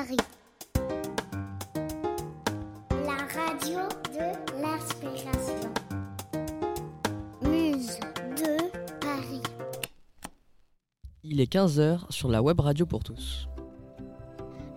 Paris. 0.00 0.16
La 2.90 3.18
radio 3.36 3.80
de 4.14 4.62
l'inspiration. 4.62 5.70
Muse 7.42 8.00
de 8.38 8.56
Paris. 8.98 9.42
Il 11.22 11.38
est 11.42 11.52
15h 11.52 12.10
sur 12.10 12.30
la 12.30 12.40
web 12.40 12.60
radio 12.60 12.86
pour 12.86 13.04
tous. 13.04 13.46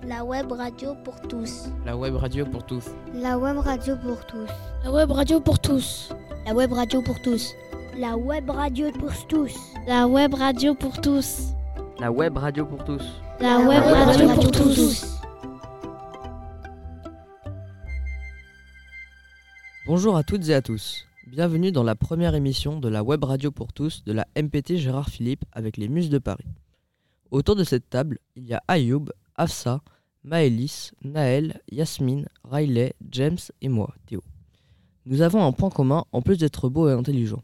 La 0.05 0.25
web 0.25 0.51
radio 0.51 0.93
pour 1.05 1.21
tous. 1.21 1.69
La 1.85 1.95
web 1.95 2.15
radio 2.15 2.45
pour 2.45 2.65
tous. 2.65 2.89
La 3.13 3.37
web 3.37 3.57
radio 3.59 3.95
pour 3.95 4.25
tous. 4.25 4.49
La 4.83 4.91
web 4.91 5.11
radio 5.11 5.39
pour 5.39 5.61
tous. 5.61 6.11
La 6.43 6.53
web 6.53 6.73
radio 6.73 7.01
pour 7.01 7.21
tous. 7.21 7.53
La 7.97 8.17
web 8.17 8.49
radio 8.49 8.91
pour 8.91 9.27
tous. 9.27 9.55
La 9.87 10.05
web 10.05 10.33
radio 10.33 10.75
pour 10.75 10.99
tous. 10.99 11.53
La 12.01 12.11
web 12.11 12.37
radio 12.37 12.65
pour 12.65 12.83
tous. 12.83 13.22
La 13.39 13.59
web 13.59 13.83
radio 13.83 14.27
pour 14.35 14.51
tous. 14.51 15.17
Bonjour 19.85 20.15
à 20.15 20.23
toutes 20.23 20.47
et 20.49 20.53
à 20.53 20.61
tous. 20.61 21.05
Bienvenue 21.27 21.71
dans 21.71 21.83
la 21.83 21.95
première 21.95 22.35
émission 22.35 22.79
de 22.79 22.87
la 22.87 23.03
web 23.03 23.23
radio 23.23 23.51
pour 23.51 23.73
tous 23.73 24.03
de 24.05 24.13
la 24.13 24.27
MPT 24.35 24.77
Gérard 24.77 25.09
Philippe 25.09 25.45
avec 25.51 25.77
les 25.77 25.87
Muses 25.87 26.09
de 26.09 26.19
Paris. 26.19 26.45
Autour 27.31 27.55
de 27.55 27.63
cette 27.63 27.89
table, 27.89 28.19
il 28.35 28.45
y 28.45 28.53
a 28.53 28.61
Ayoub, 28.67 29.05
Afsa, 29.35 29.81
Maëlys, 30.23 30.91
Naël, 31.03 31.61
Yasmine, 31.71 32.27
Riley, 32.43 32.93
James 33.09 33.39
et 33.61 33.69
moi, 33.69 33.93
Théo. 34.05 34.21
Nous 35.05 35.21
avons 35.21 35.43
un 35.45 35.51
point 35.51 35.69
commun 35.69 36.05
en 36.11 36.21
plus 36.21 36.37
d'être 36.37 36.69
beaux 36.69 36.89
et 36.89 36.93
intelligents. 36.93 37.43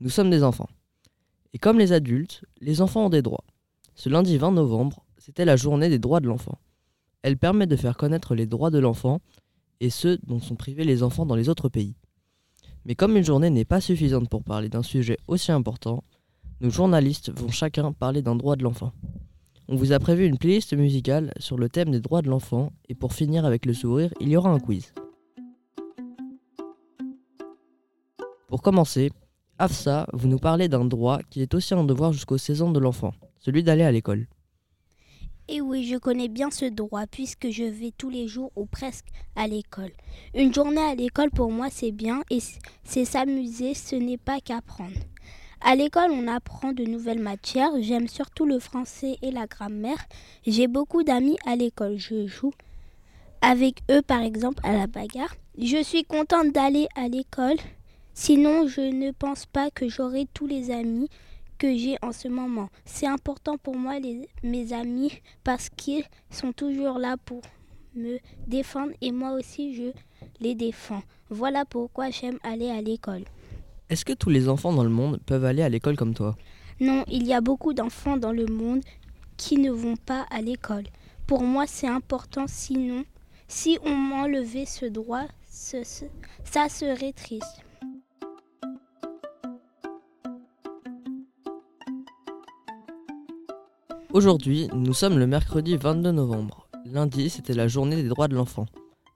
Nous 0.00 0.10
sommes 0.10 0.30
des 0.30 0.42
enfants. 0.42 0.68
Et 1.52 1.58
comme 1.58 1.78
les 1.78 1.92
adultes, 1.92 2.44
les 2.60 2.82
enfants 2.82 3.06
ont 3.06 3.10
des 3.10 3.22
droits. 3.22 3.44
Ce 3.94 4.08
lundi 4.08 4.36
20 4.36 4.52
novembre, 4.52 5.04
c'était 5.28 5.44
la 5.44 5.56
journée 5.56 5.90
des 5.90 5.98
droits 5.98 6.20
de 6.20 6.26
l'enfant. 6.26 6.58
Elle 7.20 7.36
permet 7.36 7.66
de 7.66 7.76
faire 7.76 7.98
connaître 7.98 8.34
les 8.34 8.46
droits 8.46 8.70
de 8.70 8.78
l'enfant 8.78 9.20
et 9.78 9.90
ceux 9.90 10.16
dont 10.26 10.40
sont 10.40 10.54
privés 10.54 10.84
les 10.84 11.02
enfants 11.02 11.26
dans 11.26 11.36
les 11.36 11.50
autres 11.50 11.68
pays. 11.68 11.96
Mais 12.86 12.94
comme 12.94 13.14
une 13.14 13.26
journée 13.26 13.50
n'est 13.50 13.66
pas 13.66 13.82
suffisante 13.82 14.30
pour 14.30 14.42
parler 14.42 14.70
d'un 14.70 14.82
sujet 14.82 15.18
aussi 15.26 15.52
important, 15.52 16.02
nos 16.62 16.70
journalistes 16.70 17.30
vont 17.30 17.50
chacun 17.50 17.92
parler 17.92 18.22
d'un 18.22 18.36
droit 18.36 18.56
de 18.56 18.62
l'enfant. 18.62 18.94
On 19.68 19.76
vous 19.76 19.92
a 19.92 19.98
prévu 19.98 20.24
une 20.24 20.38
playlist 20.38 20.72
musicale 20.72 21.34
sur 21.38 21.58
le 21.58 21.68
thème 21.68 21.90
des 21.90 22.00
droits 22.00 22.22
de 22.22 22.30
l'enfant 22.30 22.72
et 22.88 22.94
pour 22.94 23.12
finir 23.12 23.44
avec 23.44 23.66
le 23.66 23.74
sourire, 23.74 24.14
il 24.20 24.30
y 24.30 24.36
aura 24.38 24.48
un 24.48 24.60
quiz. 24.60 24.94
Pour 28.46 28.62
commencer, 28.62 29.10
Afsa, 29.58 30.06
vous 30.14 30.26
nous 30.26 30.38
parlez 30.38 30.68
d'un 30.68 30.86
droit 30.86 31.20
qui 31.28 31.42
est 31.42 31.54
aussi 31.54 31.74
un 31.74 31.84
devoir 31.84 32.14
jusqu'aux 32.14 32.38
16 32.38 32.62
ans 32.62 32.72
de 32.72 32.80
l'enfant, 32.80 33.12
celui 33.40 33.62
d'aller 33.62 33.84
à 33.84 33.92
l'école. 33.92 34.26
Et 35.50 35.62
oui, 35.62 35.84
je 35.84 35.96
connais 35.96 36.28
bien 36.28 36.50
ce 36.50 36.66
droit 36.66 37.06
puisque 37.06 37.48
je 37.48 37.64
vais 37.64 37.92
tous 37.96 38.10
les 38.10 38.28
jours 38.28 38.52
ou 38.54 38.66
presque 38.66 39.06
à 39.34 39.48
l'école. 39.48 39.92
Une 40.34 40.52
journée 40.52 40.82
à 40.82 40.94
l'école 40.94 41.30
pour 41.30 41.50
moi 41.50 41.68
c'est 41.70 41.90
bien 41.90 42.22
et 42.28 42.38
c'est 42.84 43.06
s'amuser, 43.06 43.72
ce 43.72 43.96
n'est 43.96 44.18
pas 44.18 44.40
qu'apprendre. 44.40 45.00
À 45.60 45.74
l'école, 45.74 46.12
on 46.12 46.28
apprend 46.28 46.72
de 46.72 46.84
nouvelles 46.84 47.18
matières. 47.18 47.72
J'aime 47.80 48.08
surtout 48.08 48.46
le 48.46 48.60
français 48.60 49.16
et 49.22 49.32
la 49.32 49.46
grammaire. 49.46 49.98
J'ai 50.46 50.68
beaucoup 50.68 51.02
d'amis 51.02 51.36
à 51.46 51.56
l'école. 51.56 51.98
Je 51.98 52.28
joue 52.28 52.52
avec 53.40 53.82
eux, 53.90 54.02
par 54.02 54.20
exemple, 54.20 54.60
à 54.64 54.72
la 54.72 54.86
bagarre. 54.86 55.34
Je 55.58 55.82
suis 55.82 56.04
contente 56.04 56.52
d'aller 56.52 56.86
à 56.94 57.08
l'école. 57.08 57.56
Sinon, 58.14 58.68
je 58.68 58.82
ne 58.82 59.10
pense 59.10 59.46
pas 59.46 59.70
que 59.70 59.88
j'aurai 59.88 60.28
tous 60.32 60.46
les 60.46 60.70
amis 60.70 61.08
que 61.58 61.76
j'ai 61.76 61.96
en 62.02 62.12
ce 62.12 62.28
moment. 62.28 62.68
C'est 62.84 63.06
important 63.06 63.58
pour 63.58 63.76
moi, 63.76 63.98
les, 63.98 64.28
mes 64.42 64.72
amis, 64.72 65.12
parce 65.44 65.68
qu'ils 65.68 66.04
sont 66.30 66.52
toujours 66.52 66.98
là 66.98 67.16
pour 67.16 67.42
me 67.94 68.18
défendre 68.46 68.92
et 69.00 69.12
moi 69.12 69.32
aussi, 69.32 69.74
je 69.74 69.90
les 70.40 70.54
défends. 70.54 71.02
Voilà 71.30 71.64
pourquoi 71.64 72.10
j'aime 72.10 72.38
aller 72.42 72.70
à 72.70 72.80
l'école. 72.80 73.24
Est-ce 73.90 74.04
que 74.04 74.12
tous 74.12 74.30
les 74.30 74.48
enfants 74.48 74.72
dans 74.72 74.84
le 74.84 74.90
monde 74.90 75.18
peuvent 75.24 75.44
aller 75.44 75.62
à 75.62 75.68
l'école 75.68 75.96
comme 75.96 76.14
toi? 76.14 76.36
Non, 76.80 77.04
il 77.08 77.26
y 77.26 77.32
a 77.32 77.40
beaucoup 77.40 77.72
d'enfants 77.72 78.16
dans 78.16 78.32
le 78.32 78.46
monde 78.46 78.82
qui 79.36 79.56
ne 79.56 79.70
vont 79.70 79.96
pas 79.96 80.26
à 80.30 80.40
l'école. 80.40 80.84
Pour 81.26 81.42
moi, 81.42 81.66
c'est 81.66 81.88
important, 81.88 82.46
sinon, 82.46 83.04
si 83.48 83.78
on 83.84 83.94
m'enlevait 83.94 84.66
ce 84.66 84.86
droit, 84.86 85.24
ce, 85.50 85.82
ce, 85.84 86.04
ça 86.44 86.68
serait 86.68 87.12
triste. 87.12 87.64
Aujourd'hui, 94.14 94.68
nous 94.72 94.94
sommes 94.94 95.18
le 95.18 95.26
mercredi 95.26 95.76
22 95.76 96.12
novembre. 96.12 96.66
Lundi, 96.86 97.28
c'était 97.28 97.52
la 97.52 97.68
journée 97.68 98.02
des 98.02 98.08
droits 98.08 98.26
de 98.26 98.34
l'enfant. 98.34 98.64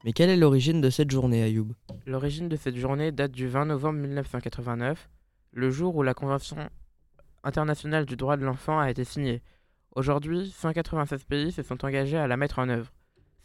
Mais 0.04 0.12
quelle 0.12 0.28
est 0.28 0.36
l'origine 0.36 0.82
de 0.82 0.90
cette 0.90 1.10
journée, 1.10 1.42
Ayoub? 1.42 1.72
L'origine 2.06 2.50
de 2.50 2.56
cette 2.56 2.76
journée 2.76 3.10
date 3.10 3.32
du 3.32 3.48
20 3.48 3.64
novembre 3.64 4.00
1989, 4.00 5.08
le 5.52 5.70
jour 5.70 5.96
où 5.96 6.02
la 6.02 6.12
Convention 6.12 6.68
internationale 7.42 8.04
du 8.04 8.16
droit 8.16 8.36
de 8.36 8.44
l'enfant 8.44 8.78
a 8.78 8.90
été 8.90 9.04
signée. 9.04 9.42
Aujourd'hui, 9.96 10.50
196 10.50 11.24
pays 11.24 11.52
se 11.52 11.62
sont 11.62 11.86
engagés 11.86 12.18
à 12.18 12.26
la 12.26 12.36
mettre 12.36 12.58
en 12.58 12.68
œuvre. 12.68 12.92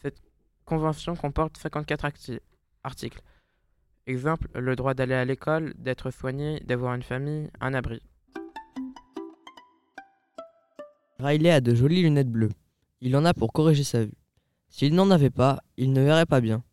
Cette 0.02 0.22
convention 0.66 1.16
comporte 1.16 1.56
54 1.58 2.12
articles. 2.84 3.22
Exemple, 4.06 4.50
le 4.54 4.76
droit 4.76 4.94
d'aller 4.94 5.16
à 5.16 5.24
l'école, 5.24 5.74
d'être 5.78 6.12
soigné, 6.12 6.60
d'avoir 6.66 6.94
une 6.94 7.04
famille, 7.04 7.50
un 7.62 7.74
abri. 7.74 8.02
Riley 11.20 11.50
a 11.50 11.62
de 11.62 11.74
jolies 11.74 12.04
lunettes 12.04 12.30
bleues. 12.30 12.52
Il 13.02 13.16
en 13.16 13.26
a 13.26 13.34
pour 13.34 13.52
corriger 13.52 13.84
sa 13.84 14.06
vue. 14.06 14.14
S'il 14.70 14.94
n'en 14.94 15.10
avait 15.10 15.32
pas, 15.32 15.64
il 15.76 15.92
ne 15.92 16.02
verrait 16.02 16.28
pas 16.28 16.42
bien. 16.42 16.64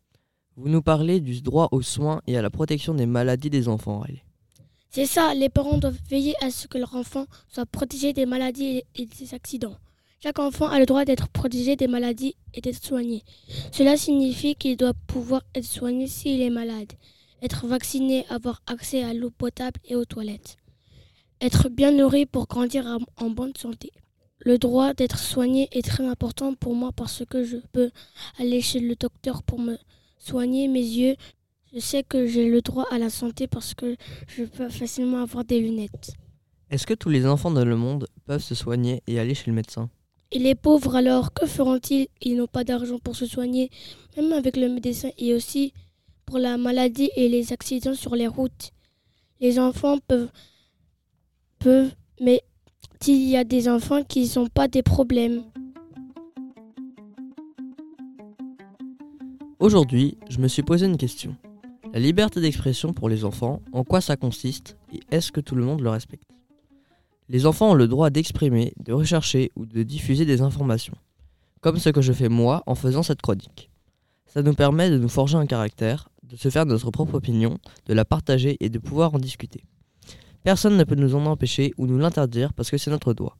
Vous 0.55 0.69
nous 0.69 0.83
parlez 0.83 1.19
du 1.19 1.41
droit 1.41 1.67
aux 1.71 1.81
soins 1.81 2.21
et 2.27 2.37
à 2.37 2.43
la 2.43 2.51
protection 2.51 2.93
des 2.93 3.07
maladies 3.07 3.49
des 3.49 3.67
enfants, 3.67 4.01
Riley. 4.01 4.23
C'est 4.91 5.07
ça, 5.07 5.33
les 5.33 5.49
parents 5.49 5.79
doivent 5.79 5.99
veiller 6.09 6.35
à 6.41 6.51
ce 6.51 6.67
que 6.67 6.77
leur 6.77 6.95
enfant 6.95 7.25
soit 7.47 7.65
protégé 7.65 8.13
des 8.13 8.27
maladies 8.27 8.83
et 8.95 9.05
des 9.07 9.33
accidents. 9.33 9.77
Chaque 10.21 10.39
enfant 10.39 10.67
a 10.67 10.79
le 10.79 10.85
droit 10.85 11.05
d'être 11.05 11.27
protégé 11.27 11.75
des 11.75 11.87
maladies 11.87 12.35
et 12.53 12.61
d'être 12.61 12.83
soigné. 12.83 13.23
Cela 13.71 13.97
signifie 13.97 14.55
qu'il 14.55 14.77
doit 14.77 14.93
pouvoir 15.07 15.41
être 15.55 15.65
soigné 15.65 16.07
s'il 16.07 16.41
est 16.41 16.51
malade, 16.51 16.93
être 17.41 17.65
vacciné, 17.67 18.25
avoir 18.29 18.61
accès 18.67 19.03
à 19.03 19.13
l'eau 19.13 19.31
potable 19.31 19.79
et 19.85 19.95
aux 19.95 20.05
toilettes, 20.05 20.57
être 21.41 21.67
bien 21.67 21.91
nourri 21.91 22.25
pour 22.25 22.47
grandir 22.47 22.85
en 23.17 23.29
bonne 23.29 23.55
santé. 23.57 23.91
Le 24.45 24.59
droit 24.59 24.93
d'être 24.93 25.17
soigné 25.17 25.67
est 25.71 25.81
très 25.81 26.05
important 26.05 26.53
pour 26.53 26.75
moi 26.75 26.91
parce 26.95 27.23
que 27.27 27.43
je 27.43 27.57
peux 27.73 27.89
aller 28.37 28.61
chez 28.61 28.79
le 28.79 28.95
docteur 28.95 29.41
pour 29.41 29.59
me 29.59 29.75
soigner 30.19 30.67
mes 30.67 30.83
yeux. 30.83 31.15
Je 31.73 31.79
sais 31.79 32.03
que 32.03 32.27
j'ai 32.27 32.47
le 32.47 32.61
droit 32.61 32.85
à 32.91 32.99
la 32.99 33.09
santé 33.09 33.47
parce 33.47 33.73
que 33.73 33.95
je 34.27 34.43
peux 34.43 34.69
facilement 34.69 35.23
avoir 35.23 35.45
des 35.45 35.59
lunettes. 35.59 36.13
Est-ce 36.69 36.85
que 36.85 36.93
tous 36.93 37.09
les 37.09 37.25
enfants 37.25 37.49
dans 37.49 37.65
le 37.65 37.75
monde 37.75 38.07
peuvent 38.25 38.43
se 38.43 38.53
soigner 38.53 39.01
et 39.07 39.19
aller 39.19 39.33
chez 39.33 39.49
le 39.49 39.55
médecin? 39.55 39.89
Et 40.31 40.37
les 40.37 40.53
pauvres 40.53 40.95
alors, 40.95 41.33
que 41.33 41.47
feront-ils? 41.47 42.07
Ils 42.21 42.37
n'ont 42.37 42.45
pas 42.45 42.63
d'argent 42.63 42.99
pour 42.99 43.15
se 43.15 43.25
soigner, 43.25 43.71
même 44.15 44.31
avec 44.31 44.57
le 44.57 44.69
médecin 44.69 45.09
et 45.17 45.33
aussi 45.33 45.73
pour 46.27 46.37
la 46.37 46.57
maladie 46.57 47.09
et 47.15 47.29
les 47.29 47.51
accidents 47.51 47.95
sur 47.95 48.15
les 48.15 48.27
routes. 48.27 48.69
Les 49.39 49.57
enfants 49.57 49.97
peuvent, 50.07 50.29
peuvent 51.57 51.95
mais 52.21 52.43
il 53.07 53.29
y 53.29 53.37
a 53.37 53.43
des 53.43 53.69
enfants 53.69 54.03
qui 54.03 54.31
n'ont 54.35 54.47
pas 54.47 54.67
des 54.67 54.83
problèmes. 54.83 55.43
Aujourd'hui, 59.59 60.17
je 60.29 60.39
me 60.39 60.47
suis 60.47 60.63
posé 60.63 60.85
une 60.85 60.97
question. 60.97 61.35
La 61.93 61.99
liberté 61.99 62.41
d'expression 62.41 62.93
pour 62.93 63.09
les 63.09 63.23
enfants, 63.23 63.61
en 63.71 63.83
quoi 63.83 64.01
ça 64.01 64.17
consiste 64.17 64.77
et 64.91 64.99
est-ce 65.11 65.31
que 65.31 65.41
tout 65.41 65.55
le 65.55 65.63
monde 65.63 65.81
le 65.81 65.89
respecte? 65.89 66.29
Les 67.29 67.45
enfants 67.45 67.71
ont 67.71 67.75
le 67.75 67.87
droit 67.87 68.09
d'exprimer, 68.09 68.73
de 68.79 68.93
rechercher 68.93 69.51
ou 69.55 69.65
de 69.65 69.83
diffuser 69.83 70.25
des 70.25 70.41
informations, 70.41 70.95
comme 71.61 71.77
ce 71.77 71.89
que 71.89 72.01
je 72.01 72.13
fais 72.13 72.29
moi 72.29 72.63
en 72.65 72.75
faisant 72.75 73.03
cette 73.03 73.21
chronique. 73.21 73.71
Ça 74.27 74.41
nous 74.43 74.53
permet 74.53 74.89
de 74.89 74.97
nous 74.97 75.09
forger 75.09 75.37
un 75.37 75.45
caractère, 75.45 76.09
de 76.23 76.35
se 76.35 76.49
faire 76.49 76.65
notre 76.65 76.91
propre 76.91 77.15
opinion, 77.15 77.57
de 77.87 77.93
la 77.93 78.05
partager 78.05 78.57
et 78.59 78.69
de 78.69 78.79
pouvoir 78.79 79.15
en 79.15 79.19
discuter. 79.19 79.63
Personne 80.45 80.77
ne 80.77 80.83
peut 80.83 80.93
nous 80.93 81.15
en 81.15 81.25
empêcher 81.25 81.73
ou 81.75 81.87
nous 81.87 81.97
l'interdire 81.97 82.53
parce 82.53 82.69
que 82.69 82.77
c'est 82.77 82.91
notre 82.91 83.15
droit. 83.15 83.35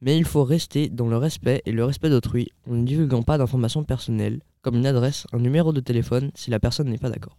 Mais 0.00 0.16
il 0.16 0.24
faut 0.24 0.44
rester 0.44 0.88
dans 0.88 1.08
le 1.08 1.16
respect 1.16 1.62
et 1.66 1.72
le 1.72 1.84
respect 1.84 2.10
d'autrui 2.10 2.52
en 2.70 2.74
ne 2.74 2.84
divulguant 2.84 3.24
pas 3.24 3.38
d'informations 3.38 3.82
personnelles, 3.82 4.40
comme 4.62 4.76
une 4.76 4.86
adresse, 4.86 5.26
un 5.32 5.40
numéro 5.40 5.72
de 5.72 5.80
téléphone 5.80 6.30
si 6.36 6.52
la 6.52 6.60
personne 6.60 6.90
n'est 6.90 6.96
pas 6.96 7.10
d'accord. 7.10 7.36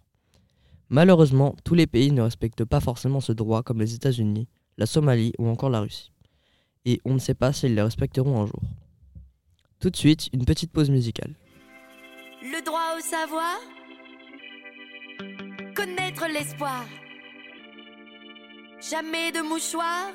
Malheureusement, 0.90 1.56
tous 1.63 1.75
les 1.75 1.88
pays 1.88 2.12
ne 2.12 2.22
respectent 2.22 2.66
pas 2.66 2.81
forcément 2.81 3.22
ce 3.22 3.31
droit 3.31 3.63
comme 3.63 3.80
les 3.80 3.96
États-Unis, 3.96 4.50
la 4.78 4.86
Somalie 4.86 5.31
ou 5.40 5.48
encore 5.48 5.69
la 5.69 5.80
Russie. 5.80 6.12
Et 6.84 7.00
on 7.06 7.13
ne 7.13 7.19
sait 7.19 7.36
pas 7.36 7.54
s'ils 7.54 7.75
les 7.75 7.81
respecteront 7.81 8.42
un 8.42 8.48
jour. 8.48 8.62
Tout 9.80 9.92
de 9.92 9.96
suite, 9.96 10.28
une 10.34 10.44
petite 10.44 10.74
pause 10.74 10.90
musicale. 10.90 11.36
Le 12.42 12.62
droit 12.66 12.98
au 12.98 13.01
savoir 13.01 13.56
Connaître 15.74 16.25
l'espoir 16.34 16.84
Jamais 18.81 19.31
de 19.34 19.42
mouchoir 19.42 20.12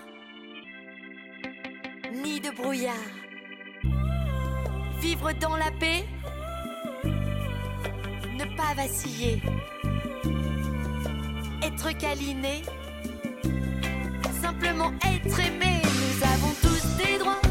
Ni 2.14 2.40
de 2.40 2.50
brouillard. 2.50 2.94
Vivre 5.00 5.32
dans 5.32 5.56
la 5.56 5.70
paix, 5.72 6.04
ne 8.38 8.44
pas 8.56 8.72
vaciller, 8.74 9.42
être 11.62 11.90
câliné, 11.98 12.62
simplement 14.40 14.92
être 15.04 15.40
aimé. 15.40 15.82
Nous 15.84 16.24
avons 16.24 16.54
tous 16.62 16.96
des 16.96 17.18
droits, 17.18 17.42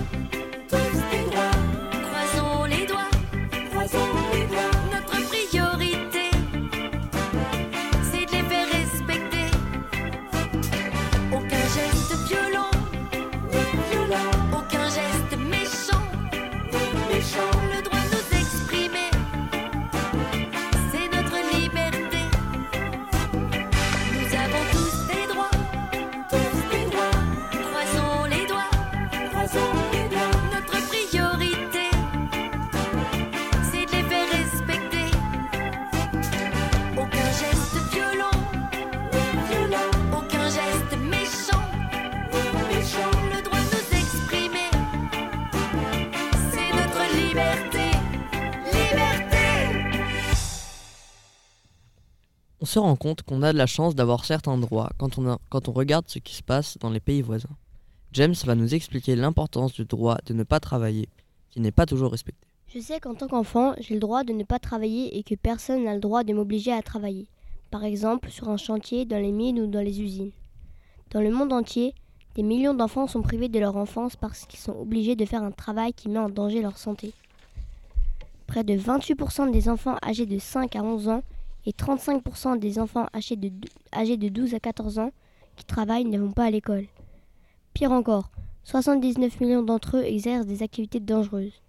se 52.73 52.79
rend 52.79 52.95
compte 52.95 53.21
qu'on 53.21 53.43
a 53.43 53.53
de 53.53 53.57
la 53.57 53.67
chance 53.67 53.93
d'avoir 53.93 54.25
certains 54.25 54.57
droits 54.57 54.89
quand 54.97 55.19
on, 55.19 55.37
quand 55.49 55.69
on 55.69 55.73
regarde 55.73 56.05
ce 56.07 56.17
qui 56.17 56.33
se 56.33 56.41
passe 56.41 56.79
dans 56.79 56.89
les 56.89 56.99
pays 56.99 57.21
voisins. 57.21 57.55
James 58.13 58.33
va 58.45 58.55
nous 58.55 58.73
expliquer 58.73 59.15
l'importance 59.15 59.73
du 59.73 59.85
droit 59.85 60.17
de 60.25 60.33
ne 60.33 60.41
pas 60.41 60.59
travailler, 60.59 61.07
qui 61.51 61.59
n'est 61.59 61.71
pas 61.71 61.85
toujours 61.85 62.11
respecté. 62.11 62.47
Je 62.73 62.79
sais 62.79 62.99
qu'en 62.99 63.13
tant 63.13 63.27
qu'enfant, 63.27 63.75
j'ai 63.79 63.93
le 63.93 63.99
droit 63.99 64.23
de 64.23 64.33
ne 64.33 64.43
pas 64.43 64.57
travailler 64.57 65.15
et 65.19 65.21
que 65.21 65.35
personne 65.35 65.83
n'a 65.83 65.93
le 65.93 65.99
droit 65.99 66.23
de 66.23 66.33
m'obliger 66.33 66.73
à 66.73 66.81
travailler. 66.81 67.27
Par 67.69 67.83
exemple, 67.83 68.31
sur 68.31 68.49
un 68.49 68.57
chantier, 68.57 69.05
dans 69.05 69.21
les 69.21 69.31
mines 69.31 69.59
ou 69.59 69.67
dans 69.67 69.81
les 69.81 70.01
usines. 70.01 70.31
Dans 71.11 71.21
le 71.21 71.29
monde 71.29 71.53
entier, 71.53 71.93
des 72.33 72.41
millions 72.41 72.73
d'enfants 72.73 73.05
sont 73.05 73.21
privés 73.21 73.49
de 73.49 73.59
leur 73.59 73.77
enfance 73.77 74.15
parce 74.15 74.47
qu'ils 74.47 74.59
sont 74.59 74.79
obligés 74.79 75.15
de 75.15 75.25
faire 75.25 75.43
un 75.43 75.51
travail 75.51 75.93
qui 75.93 76.09
met 76.09 76.17
en 76.17 76.29
danger 76.29 76.63
leur 76.63 76.79
santé. 76.79 77.13
Près 78.47 78.63
de 78.63 78.73
28% 78.73 79.51
des 79.51 79.69
enfants 79.69 79.97
âgés 80.03 80.25
de 80.25 80.39
5 80.39 80.75
à 80.75 80.81
11 80.81 81.09
ans 81.09 81.23
et 81.65 81.71
35% 81.71 82.60
des 82.60 82.80
enfants 82.80 83.07
âgés 83.13 83.36
de, 83.36 83.50
dou- 83.50 83.68
âgés 83.94 84.18
de 84.18 84.30
12 84.30 84.54
à 84.54 84.60
14 84.60 85.00
ans 85.00 85.12
qui 85.56 85.65
travaillent 85.65 86.06
ne 86.06 86.19
vont 86.19 86.31
pas 86.31 86.45
à 86.45 86.50
l'école. 86.50 86.86
Pire 87.74 87.92
encore, 87.92 88.30
79 88.65 89.39
millions 89.42 89.63
d'entre 89.63 89.98
eux 89.98 90.04
exercent 90.04 90.45
des 90.45 90.63
activités 90.63 91.00
dangereuses. 91.00 91.62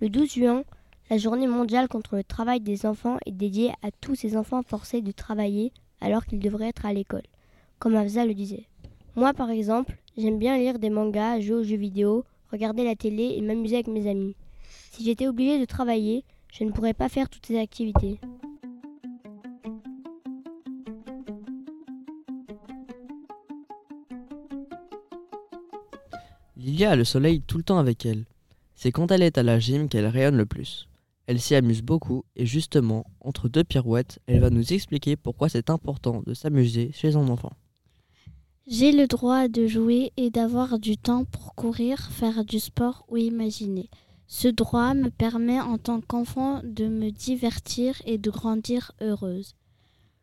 Le 0.00 0.08
12 0.08 0.32
juin, 0.32 0.62
la 1.10 1.18
journée 1.18 1.46
mondiale 1.46 1.88
contre 1.88 2.16
le 2.16 2.24
travail 2.24 2.60
des 2.60 2.86
enfants 2.86 3.18
est 3.26 3.32
dédiée 3.32 3.72
à 3.82 3.90
tous 4.00 4.14
ces 4.14 4.36
enfants 4.36 4.62
forcés 4.62 5.02
de 5.02 5.12
travailler 5.12 5.72
alors 6.00 6.24
qu'ils 6.24 6.38
devraient 6.40 6.68
être 6.68 6.86
à 6.86 6.92
l'école, 6.92 7.22
comme 7.78 7.96
Afza 7.96 8.24
le 8.24 8.34
disait. 8.34 8.66
Moi, 9.16 9.34
par 9.34 9.50
exemple, 9.50 9.96
j'aime 10.16 10.38
bien 10.38 10.56
lire 10.56 10.78
des 10.78 10.88
mangas, 10.90 11.40
jouer 11.40 11.56
aux 11.56 11.64
jeux 11.64 11.76
vidéo, 11.76 12.24
regarder 12.52 12.84
la 12.84 12.94
télé 12.96 13.34
et 13.36 13.40
m'amuser 13.42 13.76
avec 13.76 13.88
mes 13.88 14.08
amis. 14.08 14.34
Si 14.92 15.04
j'étais 15.04 15.26
obligée 15.26 15.58
de 15.58 15.64
travailler, 15.64 16.24
je 16.52 16.64
ne 16.64 16.70
pourrais 16.70 16.94
pas 16.94 17.08
faire 17.08 17.28
toutes 17.28 17.46
ces 17.46 17.58
activités. 17.58 18.18
Lilia 26.60 26.90
a 26.90 26.96
le 26.96 27.04
soleil 27.04 27.40
tout 27.40 27.56
le 27.56 27.64
temps 27.64 27.78
avec 27.78 28.04
elle. 28.04 28.26
C'est 28.74 28.92
quand 28.92 29.10
elle 29.10 29.22
est 29.22 29.38
à 29.38 29.42
la 29.42 29.58
gym 29.58 29.88
qu'elle 29.88 30.06
rayonne 30.06 30.36
le 30.36 30.44
plus. 30.44 30.88
Elle 31.26 31.40
s'y 31.40 31.54
amuse 31.54 31.80
beaucoup 31.80 32.24
et 32.36 32.44
justement, 32.44 33.06
entre 33.22 33.48
deux 33.48 33.64
pirouettes, 33.64 34.18
elle 34.26 34.40
va 34.40 34.50
nous 34.50 34.74
expliquer 34.74 35.16
pourquoi 35.16 35.48
c'est 35.48 35.70
important 35.70 36.22
de 36.26 36.34
s'amuser 36.34 36.90
chez 36.92 37.16
un 37.16 37.26
enfant. 37.28 37.52
J'ai 38.66 38.92
le 38.92 39.06
droit 39.06 39.48
de 39.48 39.66
jouer 39.66 40.12
et 40.18 40.28
d'avoir 40.28 40.78
du 40.78 40.98
temps 40.98 41.24
pour 41.24 41.54
courir, 41.54 41.98
faire 42.10 42.44
du 42.44 42.60
sport 42.60 43.06
ou 43.08 43.16
imaginer. 43.16 43.88
Ce 44.26 44.46
droit 44.46 44.92
me 44.92 45.08
permet 45.08 45.60
en 45.60 45.78
tant 45.78 46.02
qu'enfant 46.02 46.60
de 46.62 46.88
me 46.88 47.10
divertir 47.10 48.02
et 48.04 48.18
de 48.18 48.30
grandir 48.30 48.92
heureuse. 49.00 49.54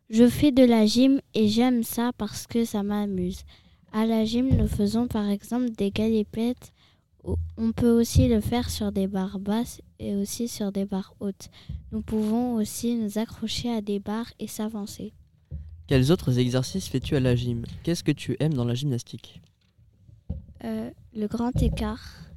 Je 0.08 0.28
fais 0.28 0.52
de 0.52 0.62
la 0.62 0.86
gym 0.86 1.20
et 1.34 1.48
j'aime 1.48 1.82
ça 1.82 2.12
parce 2.16 2.46
que 2.46 2.64
ça 2.64 2.84
m'amuse. 2.84 3.42
À 3.92 4.06
la 4.06 4.24
gym, 4.24 4.48
nous 4.56 4.68
faisons 4.68 5.08
par 5.08 5.28
exemple 5.28 5.70
des 5.70 5.90
galipettes. 5.90 6.72
On 7.56 7.72
peut 7.72 7.90
aussi 7.90 8.28
le 8.28 8.40
faire 8.40 8.70
sur 8.70 8.92
des 8.92 9.06
barres 9.06 9.38
basses 9.38 9.82
et 9.98 10.14
aussi 10.14 10.48
sur 10.48 10.72
des 10.72 10.84
barres 10.84 11.14
hautes. 11.20 11.48
Nous 11.92 12.00
pouvons 12.02 12.54
aussi 12.54 12.94
nous 12.94 13.18
accrocher 13.18 13.70
à 13.72 13.80
des 13.80 13.98
barres 13.98 14.32
et 14.38 14.46
s'avancer. 14.46 15.12
Quels 15.86 16.12
autres 16.12 16.38
exercices 16.38 16.86
fais-tu 16.88 17.16
à 17.16 17.20
la 17.20 17.34
gym? 17.34 17.64
Qu'est-ce 17.82 18.04
que 18.04 18.12
tu 18.12 18.36
aimes 18.40 18.54
dans 18.54 18.64
la 18.64 18.74
gymnastique? 18.74 19.40
Euh, 20.64 20.90
le 21.14 21.26
grand 21.26 21.60
écart 21.62 22.30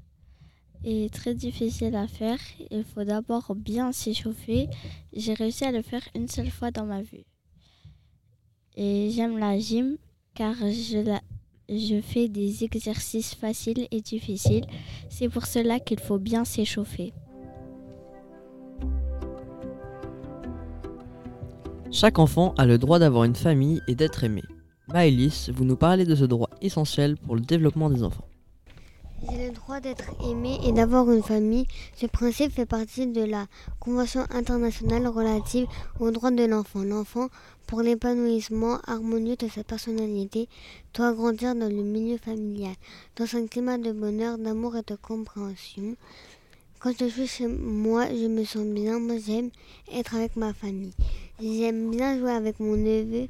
est 0.83 1.13
très 1.13 1.35
difficile 1.35 1.95
à 1.95 2.07
faire. 2.07 2.39
Il 2.71 2.83
faut 2.83 3.03
d'abord 3.03 3.53
bien 3.55 3.91
s'échauffer. 3.91 4.67
J'ai 5.13 5.33
réussi 5.33 5.65
à 5.65 5.71
le 5.71 5.81
faire 5.81 6.03
une 6.15 6.27
seule 6.27 6.49
fois 6.49 6.71
dans 6.71 6.85
ma 6.85 7.01
vie. 7.01 7.25
Et 8.75 9.11
j'aime 9.11 9.37
la 9.37 9.59
gym 9.59 9.97
car 10.33 10.55
je, 10.55 11.05
la- 11.05 11.21
je 11.71 12.01
fais 12.01 12.27
des 12.27 12.63
exercices 12.63 13.33
faciles 13.33 13.87
et 13.91 14.01
difficiles. 14.01 14.65
C'est 15.09 15.29
pour 15.29 15.45
cela 15.45 15.79
qu'il 15.79 15.99
faut 15.99 16.19
bien 16.19 16.45
s'échauffer. 16.45 17.13
Chaque 21.91 22.19
enfant 22.19 22.53
a 22.57 22.65
le 22.65 22.77
droit 22.77 22.99
d'avoir 22.99 23.25
une 23.25 23.35
famille 23.35 23.81
et 23.87 23.95
d'être 23.95 24.23
aimé. 24.23 24.43
Maëlys, 24.87 25.49
vous 25.53 25.65
nous 25.65 25.75
parlez 25.75 26.05
de 26.05 26.15
ce 26.15 26.25
droit 26.25 26.49
essentiel 26.61 27.17
pour 27.17 27.35
le 27.35 27.41
développement 27.41 27.89
des 27.89 28.03
enfants. 28.03 28.30
J'ai 29.29 29.47
le 29.47 29.51
droit 29.51 29.79
d'être 29.79 30.09
aimé 30.23 30.57
et 30.65 30.71
d'avoir 30.71 31.11
une 31.11 31.21
famille. 31.21 31.67
Ce 31.95 32.07
principe 32.07 32.53
fait 32.53 32.65
partie 32.65 33.05
de 33.05 33.23
la 33.23 33.45
Convention 33.79 34.25
internationale 34.31 35.05
relative 35.05 35.67
aux 35.99 36.09
droits 36.09 36.31
de 36.31 36.43
l'enfant. 36.43 36.83
L'enfant, 36.83 37.29
pour 37.67 37.83
l'épanouissement 37.83 38.79
harmonieux 38.87 39.35
de 39.35 39.47
sa 39.47 39.63
personnalité, 39.63 40.49
doit 40.95 41.13
grandir 41.13 41.53
dans 41.53 41.69
le 41.69 41.83
milieu 41.83 42.17
familial, 42.17 42.73
dans 43.15 43.35
un 43.35 43.45
climat 43.45 43.77
de 43.77 43.91
bonheur, 43.91 44.39
d'amour 44.39 44.75
et 44.75 44.81
de 44.81 44.95
compréhension. 44.95 45.95
Quand 46.79 46.91
je 46.99 47.05
suis 47.05 47.27
chez 47.27 47.47
moi, 47.47 48.07
je 48.07 48.25
me 48.25 48.43
sens 48.43 48.65
bien. 48.65 48.97
Moi, 48.97 49.17
j'aime 49.23 49.51
être 49.93 50.15
avec 50.15 50.35
ma 50.35 50.51
famille. 50.51 50.93
J'aime 51.39 51.91
bien 51.91 52.17
jouer 52.17 52.31
avec 52.31 52.59
mon 52.59 52.75
neveu 52.75 53.27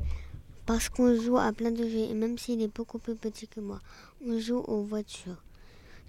parce 0.65 0.87
qu'on 0.87 1.19
joue 1.19 1.37
à 1.37 1.51
plein 1.51 1.71
de 1.71 1.83
jeux 1.83 2.07
et 2.09 2.13
même 2.13 2.37
s'il 2.37 2.61
est 2.61 2.73
beaucoup 2.73 2.97
plus 2.97 3.15
petit 3.15 3.49
que 3.49 3.59
moi, 3.59 3.81
on 4.25 4.39
joue 4.39 4.59
aux 4.59 4.83
voitures. 4.83 5.43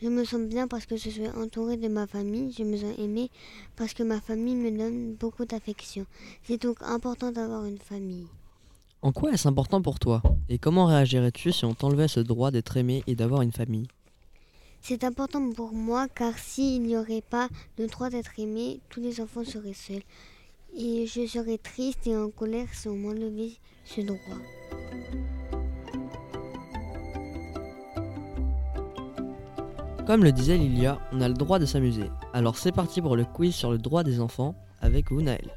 Je 0.03 0.09
me 0.09 0.25
sens 0.25 0.41
bien 0.41 0.67
parce 0.67 0.85
que 0.85 0.97
je 0.97 1.11
suis 1.11 1.29
entourée 1.29 1.77
de 1.77 1.87
ma 1.87 2.09
famille. 2.09 2.53
Je 2.53 2.65
me 2.65 2.77
sens 2.77 2.99
aimée 2.99 3.31
parce 3.77 3.95
que 3.95 4.03
ma 4.03 4.21
famille 4.21 4.57
me 4.57 4.77
donne 4.77 5.15
beaucoup 5.15 5.45
d'affection. 5.45 6.07
C'est 6.43 6.61
donc 6.61 6.79
important 6.83 7.31
d'avoir 7.31 7.65
une 7.67 7.79
famille. 7.79 8.27
En 9.01 9.13
quoi 9.13 9.31
est-ce 9.31 9.47
important 9.47 9.81
pour 9.81 10.01
toi? 10.01 10.21
Et 10.49 10.59
comment 10.59 10.87
réagirais-tu 10.87 11.53
si 11.53 11.65
on 11.65 11.75
t'enlevait 11.75 12.09
ce 12.09 12.19
droit 12.19 12.51
d'être 12.51 12.77
aimé 12.77 13.05
et 13.07 13.15
d'avoir 13.15 13.43
une 13.43 13.53
famille? 13.53 13.87
C'est 14.81 15.05
important 15.05 15.49
pour 15.53 15.73
moi 15.73 16.09
car 16.09 16.37
s'il 16.37 16.83
n'y 16.83 16.97
aurait 16.97 17.23
pas 17.23 17.49
le 17.79 17.87
droit 17.87 18.11
d'être 18.11 18.41
aimé, 18.41 18.81
tous 18.89 19.01
les 19.01 19.21
enfants 19.21 19.45
seraient 19.45 19.73
seuls. 19.73 20.03
Et 20.77 21.07
je 21.07 21.29
serais 21.29 21.59
triste 21.59 22.09
et 22.09 22.17
en 22.17 22.31
colère 22.31 22.75
si 22.75 22.89
on 22.89 22.97
m'enlevait 22.97 23.53
ce 23.85 24.01
droit. 24.01 24.19
Comme 30.07 30.25
le 30.25 30.33
disait 30.33 30.59
Lilia, 30.59 30.99
on 31.13 31.21
a 31.21 31.29
le 31.29 31.35
droit 31.35 31.61
de 31.61 31.65
s'amuser. 31.65 32.11
Alors 32.33 32.57
c'est 32.59 32.73
parti 32.73 33.01
pour 33.01 33.15
le 33.15 33.25
quiz 33.25 33.55
sur 33.55 33.71
le 33.71 33.79
droit 33.79 34.03
des 34.03 34.21
enfants 34.21 34.57
avec 34.81 35.13
vous 35.13 35.23
Naël. 35.23 35.49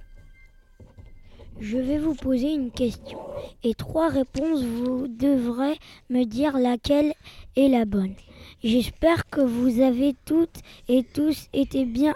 Je 1.60 1.78
vais 1.78 1.98
vous 1.98 2.14
poser 2.14 2.54
une 2.54 2.70
question 2.70 3.18
et 3.64 3.74
trois 3.74 4.08
réponses. 4.10 4.62
Vous 4.64 5.08
devrez 5.08 5.80
me 6.12 6.26
dire 6.26 6.60
laquelle 6.60 7.14
est 7.56 7.70
la 7.70 7.86
bonne. 7.86 8.14
J'espère 8.64 9.28
que 9.30 9.42
vous 9.42 9.82
avez 9.82 10.16
toutes 10.26 10.60
et 10.90 11.04
tous 11.04 11.48
été 11.52 11.86
bien 11.86 12.14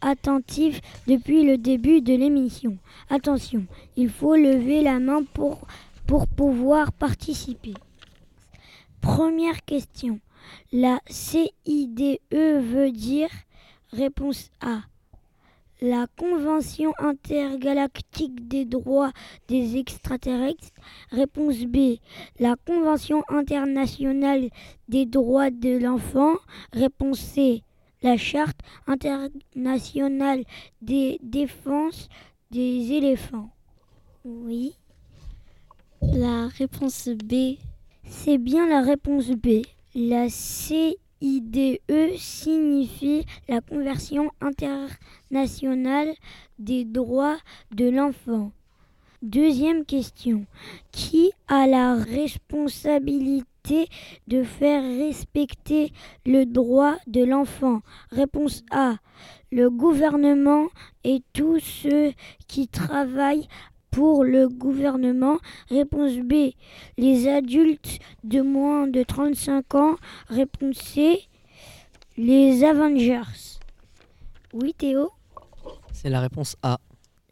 attentifs 0.00 0.80
depuis 1.08 1.44
le 1.44 1.58
début 1.58 2.00
de 2.00 2.14
l'émission. 2.14 2.78
Attention, 3.10 3.66
il 3.96 4.08
faut 4.08 4.36
lever 4.36 4.82
la 4.82 5.00
main 5.00 5.24
pour, 5.34 5.66
pour 6.06 6.28
pouvoir 6.28 6.92
participer. 6.92 7.74
Première 9.00 9.64
question. 9.64 10.20
La 10.72 11.00
CIDE 11.08 12.18
veut 12.30 12.92
dire 12.92 13.30
Réponse 13.92 14.50
A. 14.60 14.82
La 15.80 16.06
Convention 16.16 16.92
intergalactique 16.98 18.48
des 18.48 18.64
droits 18.64 19.12
des 19.46 19.76
extraterrestres. 19.76 20.72
Réponse 21.12 21.60
B. 21.66 21.98
La 22.40 22.56
Convention 22.66 23.22
internationale 23.28 24.50
des 24.88 25.06
droits 25.06 25.50
de 25.50 25.78
l'enfant. 25.78 26.34
Réponse 26.72 27.20
C. 27.20 27.62
La 28.02 28.16
Charte 28.16 28.58
internationale 28.88 30.44
des 30.82 31.20
défenses 31.22 32.08
des 32.50 32.92
éléphants. 32.92 33.50
Oui. 34.24 34.74
La 36.02 36.48
réponse 36.48 37.08
B. 37.08 37.56
C'est 38.02 38.38
bien 38.38 38.66
la 38.68 38.82
réponse 38.82 39.30
B. 39.30 39.62
La 39.94 40.28
CIDE 40.28 41.80
signifie 42.18 43.24
la 43.48 43.62
Convention 43.62 44.30
internationale 44.42 46.12
des 46.58 46.84
droits 46.84 47.38
de 47.74 47.88
l'enfant. 47.88 48.52
Deuxième 49.22 49.86
question. 49.86 50.44
Qui 50.92 51.32
a 51.48 51.66
la 51.66 51.94
responsabilité 51.94 53.88
de 54.26 54.42
faire 54.42 54.82
respecter 54.82 55.90
le 56.26 56.44
droit 56.44 56.96
de 57.06 57.24
l'enfant? 57.24 57.80
Réponse 58.10 58.64
A. 58.70 58.96
Le 59.50 59.70
gouvernement 59.70 60.66
et 61.02 61.22
tous 61.32 61.60
ceux 61.60 62.12
qui 62.46 62.68
travaillent 62.68 63.48
pour 63.90 64.24
le 64.24 64.48
gouvernement. 64.48 65.38
Réponse 65.68 66.16
B. 66.18 66.52
Les 66.96 67.28
adultes 67.28 67.98
de 68.24 68.40
moins 68.40 68.86
de 68.86 69.02
35 69.02 69.74
ans. 69.74 69.96
Réponse 70.28 70.76
C. 70.76 71.22
Les 72.16 72.64
Avengers. 72.64 73.58
Oui 74.52 74.74
Théo? 74.76 75.10
C'est 75.92 76.10
la 76.10 76.20
réponse 76.20 76.56
A. 76.62 76.78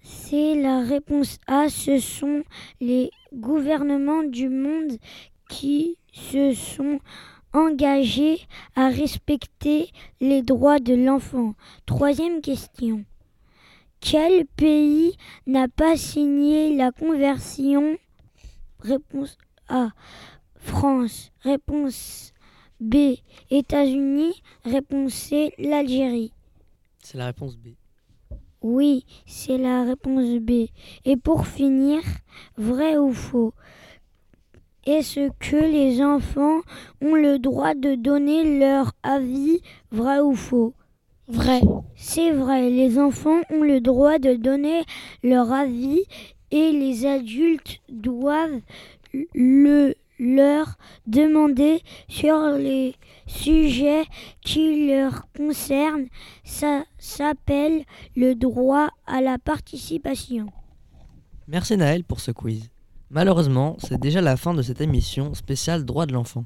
C'est 0.03 0.55
la 0.55 0.81
réponse 0.81 1.39
A. 1.47 1.69
Ce 1.69 1.99
sont 1.99 2.43
les 2.81 3.11
gouvernements 3.35 4.23
du 4.23 4.49
monde 4.49 4.99
qui 5.49 5.97
se 6.13 6.53
sont 6.53 7.01
engagés 7.53 8.41
à 8.75 8.89
respecter 8.89 9.91
les 10.21 10.43
droits 10.43 10.79
de 10.79 10.95
l'enfant. 10.95 11.55
Troisième 11.87 12.41
question. 12.41 13.05
Quel 14.09 14.47
pays 14.47 15.17
n'a 15.49 15.67
pas 15.67 15.97
signé 15.97 16.77
la 16.77 16.93
conversion? 16.93 17.97
Réponse 18.79 19.37
A. 19.69 19.89
France. 20.59 21.33
Réponse 21.41 22.33
B. 22.79 23.17
États-Unis. 23.51 24.45
Réponse 24.65 25.13
C. 25.13 25.53
L'Algérie. 25.59 26.33
C'est 27.03 27.19
la 27.19 27.27
réponse 27.27 27.57
B. 27.57 27.71
Oui, 28.63 29.05
c'est 29.27 29.59
la 29.59 29.83
réponse 29.83 30.39
B. 30.39 30.69
Et 31.05 31.17
pour 31.17 31.49
finir, 31.49 32.01
vrai 32.57 32.97
ou 32.99 33.13
faux 33.13 33.55
Est-ce 34.85 35.31
que 35.41 35.57
les 35.57 36.01
enfants 36.01 36.61
ont 37.01 37.17
le 37.17 37.41
droit 37.41 37.75
de 37.75 37.97
donner 37.97 38.61
leur 38.61 38.93
avis, 39.03 39.63
vrai 39.91 40.21
ou 40.21 40.37
faux? 40.37 40.75
Vrai. 41.29 41.61
C'est 41.97 42.31
vrai, 42.31 42.71
les 42.71 42.99
enfants 42.99 43.41
ont 43.51 43.63
le 43.63 43.81
droit 43.81 44.19
de 44.19 44.35
donner 44.35 44.85
leur 45.23 45.53
avis 45.53 46.03
et 46.51 46.73
les 46.73 47.07
adultes 47.07 47.81
doivent 47.89 48.61
le 49.35 49.95
leur 50.19 50.77
demander 51.07 51.81
sur 52.09 52.53
les 52.57 52.95
sujets 53.27 54.05
qui 54.43 54.89
leur 54.89 55.27
concernent. 55.37 56.07
Ça 56.45 56.85
s'appelle 56.99 57.85
le 58.17 58.35
droit 58.35 58.89
à 59.07 59.21
la 59.21 59.39
participation. 59.39 60.47
Merci 61.49 61.77
Naël 61.77 62.03
pour 62.05 62.21
ce 62.21 62.31
quiz. 62.31 62.71
Malheureusement, 63.11 63.77
c'est 63.79 64.01
déjà 64.01 64.21
la 64.21 64.37
fin 64.37 64.55
de 64.55 64.63
cette 64.63 64.81
émission 64.81 65.35
spéciale 65.35 65.85
Droits 65.85 66.07
de 66.07 66.13
l'enfant. 66.13 66.45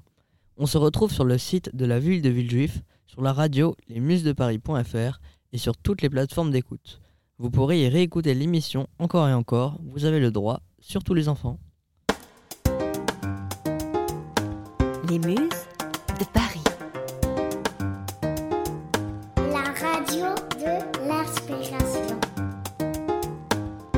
On 0.59 0.67
se 0.67 0.77
retrouve 0.77 1.13
sur 1.13 1.25
le 1.25 1.39
site 1.39 1.75
de 1.75 1.87
la 1.87 1.99
ville 1.99 2.21
de 2.21 2.29
Villejuif, 2.29 2.83
sur 3.11 3.23
la 3.23 3.33
radio 3.33 3.77
lesmusesdeparis.fr 3.89 5.19
et 5.53 5.59
sur 5.59 5.77
toutes 5.77 6.01
les 6.01 6.09
plateformes 6.09 6.53
d'écoute. 6.53 7.01
Vous 7.39 7.51
pourrez 7.51 7.83
y 7.83 7.89
réécouter 7.89 8.35
l'émission 8.35 8.87
encore 9.01 9.29
et 9.29 9.35
encore, 9.35 9.81
vous 9.83 10.05
avez 10.05 10.21
le 10.21 10.31
droit, 10.31 10.61
surtout 10.79 11.13
les 11.13 11.29
enfants. 11.29 11.59
Les 15.09 15.19
Muses 15.19 15.67
de 16.21 16.25
Paris. 16.33 16.63
La 19.37 19.65
radio 19.73 20.27
de 20.61 21.09
l'inspiration. 21.09 22.21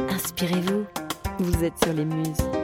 Inspirez-vous, 0.08 0.86
vous 1.38 1.64
êtes 1.64 1.78
sur 1.84 1.92
les 1.92 2.06
Muses. 2.06 2.61